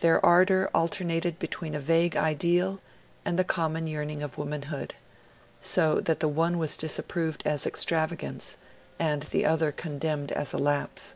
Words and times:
Their 0.00 0.18
ardor 0.26 0.68
alternated 0.74 1.38
between 1.38 1.76
a 1.76 1.78
vague 1.78 2.16
ideal 2.16 2.80
and 3.24 3.38
the 3.38 3.44
common 3.44 3.86
yearning 3.86 4.20
of 4.20 4.36
womanhood; 4.36 4.94
so 5.60 6.00
that 6.00 6.18
the 6.18 6.26
one 6.26 6.58
was 6.58 6.76
disapproved 6.76 7.44
as 7.46 7.64
extravagance, 7.64 8.56
and 8.98 9.22
the 9.22 9.46
other 9.46 9.70
condemned 9.70 10.32
as 10.32 10.52
a 10.52 10.58
lapse. 10.58 11.14